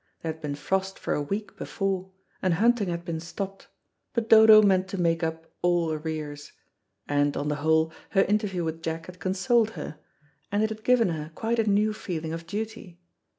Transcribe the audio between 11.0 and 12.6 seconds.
her quite a new feeling of